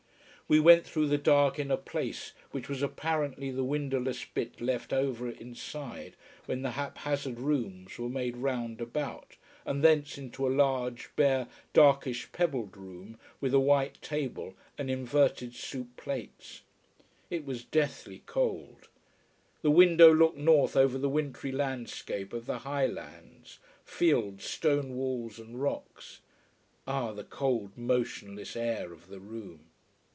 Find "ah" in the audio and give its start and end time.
26.85-27.13